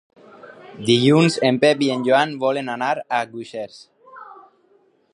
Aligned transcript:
Dilluns 0.87 1.37
en 1.51 1.59
Pep 1.65 1.85
i 1.87 1.91
en 1.97 2.07
Joan 2.09 2.35
volen 2.47 2.75
anar 2.79 2.91
a 3.19 3.23
Guixers. 3.35 3.79